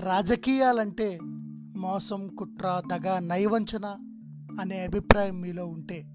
[0.00, 1.18] రాజకీయాలంటే
[1.76, 3.86] మోసం కుట్ర దగ నైవంచన
[4.60, 6.12] అనే అభిప్రాయం మీలో ఉంటే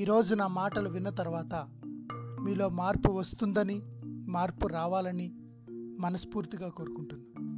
[0.00, 1.54] ఈరోజు నా మాటలు విన్న తర్వాత
[2.42, 3.82] మీలో మార్పు వస్తుందని
[4.28, 5.32] మార్పు రావాలని
[6.00, 7.48] మనస్ఫూర్తిగా కోరుకుంటున్నాను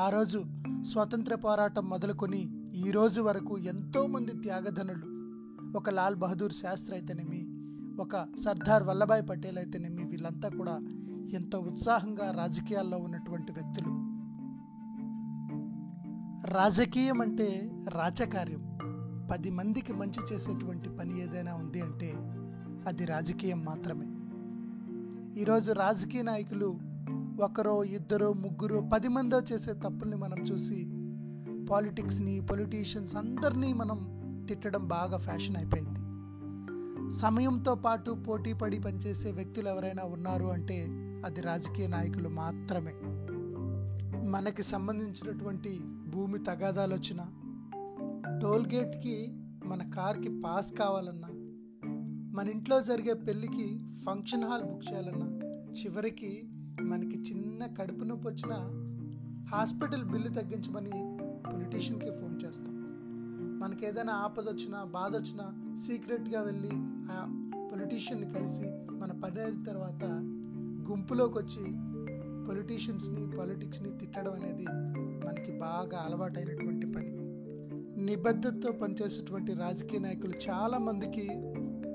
[0.00, 0.44] ఆ రోజు
[0.82, 2.42] స్వతంత్ర పోరాటం మొదలుకొని
[2.86, 5.06] ఈ రోజు వరకు ఎంతోమంది త్యాగధనులు
[5.78, 7.42] ఒక లాల్ బహదూర్ శాస్త్రి అయితేనేమి
[8.02, 10.80] ఒక సర్దార్ వల్లభాయ్ పటేల్ అయితేనేమి వీళ్ళంతా కూడా
[11.32, 13.97] ఎంతో ఉత్సాహంగా రాజకీయాల్లో ఉన్నటువంటి వ్యక్తులు.
[16.44, 18.78] రాజకీయం అంటే రాజకార్యం.
[19.30, 22.12] పది మందికి మంచి చేసేటువంటి పని ఏదైనా ఉంది అంటే
[22.86, 24.06] అది రాజకీయం మాత్రమే.
[25.40, 26.80] ఈరోజు రాజకీయ నాయకులు
[27.42, 30.88] ఒకరో ఇద్దరు ముగ్గురు పది మందో చేసే తప్పుల్ని మనం చూసి
[31.66, 36.00] పాలిటిక్స్ని పొలిటీషియన్స్ అందరినీ మనం తిట్టడం బాగా ఫ్యాషన్ అయిపోయింది.
[37.10, 40.86] సమయంతో పాటు పోటీ పడి పనిచేసే వ్యక్తులు ఎవరైనా ఉన్నారు అంటే
[41.24, 42.92] అది రాజకీయ నాయకులు మాత్రమే.
[44.32, 47.20] మనకి సంబంధించినటువంటి భూమి తగాదాలు వచ్చిన
[48.42, 49.16] టోల్ గేట్కి
[49.66, 51.30] మన కార్కి పాస్ కావాలన్నా
[52.36, 53.66] మన ఇంట్లో జరిగే పెళ్ళికి
[54.06, 55.28] ఫంక్షన్ హాల్ బుక్ చేయాలన్నా
[55.72, 56.30] చివరికి
[56.80, 58.54] మనకి చిన్న కడుపు నొప్పి వచ్చిన
[59.50, 60.96] హాస్పిటల్ బిల్లు తగ్గించమని
[61.52, 62.74] పొలిటీషియన్కి ఫోన్ చేస్తాం.
[63.62, 66.72] మనకి ఏదైనా ఆపద వచ్చినా బాధ వచ్చినా సీక్రెట్గా వెళ్ళి
[67.12, 67.16] ఆ
[67.72, 70.04] పొలిటీషియన్ని కలిసి మన పని అయిన తర్వాత
[70.90, 71.64] గుంపులోకి వచ్చి
[72.48, 74.66] పొలిటీషియన్స్ని పాలిటిక్స్ని తిట్టడం అనేది
[75.26, 77.18] మనకి బాగా అలవాటైనటువంటి పని.
[78.04, 81.28] నిబద్ధతతో పనిచేసేటువంటి రాజకీయ నాయకులు చాలామందికి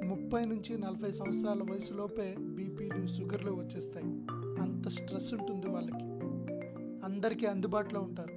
[0.05, 4.05] ముప్పై నుంచి నలభై సంవత్సరాల వయసులోపే బీపీలు షుగర్లు వచ్చేస్తాయి.
[4.61, 6.03] అంత స్ట్రెస్ ఉంటుంది వాళ్ళకి.
[7.05, 8.33] అందరికీ అందుబాటులో ఉంటారు.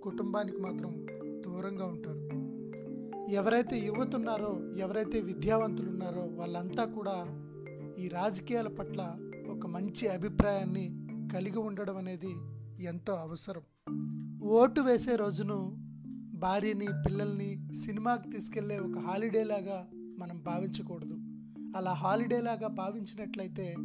[0.00, 1.06] కుటుంబానికి మాత్రం
[1.40, 2.26] దూరంగా ఉంటారు.
[3.30, 7.42] ఎవరైతే యువత ఉన్నారో ఎవరైతే విద్యావంతులు ఉన్నారో వాళ్ళంతా కూడా
[7.98, 9.16] ఈ రాజకీయాల పట్ల
[9.50, 12.34] ఒక మంచి అభిప్రాయాన్ని కలిగి ఉండడం అనేది
[12.84, 13.62] ఎంతో అవసరం.
[14.42, 15.76] ఓటు వేసే రోజును
[16.34, 21.14] భార్యని పిల్లల్ని సినిమాకి తీసుకెళ్ళే ఒక హాలిడే లాగా మనం భావించకూడదు.
[21.76, 23.76] అలా హాలిడే లాగా భావించినట్లయితే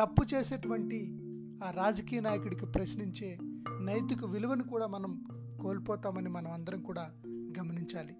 [0.00, 1.20] తప్పు చేసేటువంటి
[1.64, 3.38] ఆ రాజకీయ నాయకుడికి ప్రశ్నించే
[3.80, 5.24] నైతిక విలువను కూడా మనం
[5.60, 7.10] కోల్పోతామని మనం అందరం కూడా
[7.58, 8.16] గమనించాలి.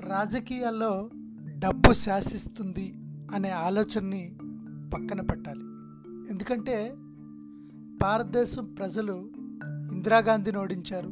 [0.00, 1.10] రాజకీయాల్లో
[1.58, 2.94] డబ్బు శాసిస్తుంది
[3.34, 4.38] అనే ఆలోచనని
[4.94, 5.60] పక్కన పెట్టాలి.
[6.30, 6.94] ఎందుకంటే
[8.00, 9.30] భారతదేశం ప్రజలు
[9.92, 11.08] ఇందిరాగాంధీని ఓడించారు.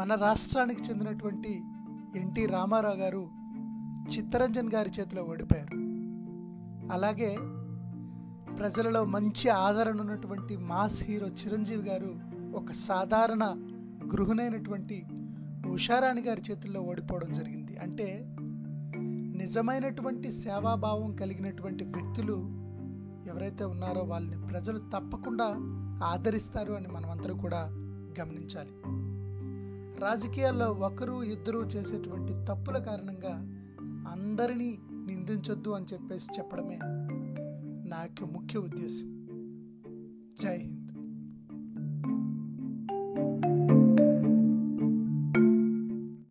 [0.00, 1.62] మన రాష్ట్రానికి చెందినటువంటి
[2.16, 3.28] ఎన్టీ రామారావు గారు
[4.10, 5.76] చిత్తరంజన్ గారి చేతిలో ఓడిపోయారు.
[6.92, 7.36] అలాగే
[8.58, 12.14] ప్రజలలో మంచి ఆదరణ ఉన్నటువంటి మాస్ హీరో చిరంజీవి గారు
[12.56, 13.44] ఒక సాధారణ
[14.14, 15.06] గృహిణైనటువంటి
[15.66, 17.76] ఉషారాణి గారి చేతుల్లో ఓడిపోవడం జరిగింది.
[17.76, 18.24] అంటే
[19.38, 22.64] నిజమైనటువంటి సేవాభావం కలిగినటువంటి వ్యక్తులు
[23.26, 25.44] ఎవరైతే ఉన్నారో వాళ్ళని ప్రజలు తప్పకుండా
[26.04, 27.68] ఆదరిస్తారు అని మనమందరూ కూడా
[28.20, 28.70] గమనించాలి.
[30.00, 33.34] రాజకీయాల్లో ఒకరు ఇద్దరు చేసేటువంటి తప్పుల కారణంగా
[34.10, 36.78] అందరినీ నిందించొద్దు అని చెప్పేసి చెప్పడమే
[37.88, 39.26] నా యొక్క ముఖ్య ఉద్దేశం.
[40.38, 40.83] జై హింద్.